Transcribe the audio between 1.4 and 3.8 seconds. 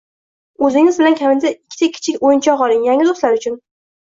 ikkita kichik o‘yinchoq oling– yangi do‘stlar uchun.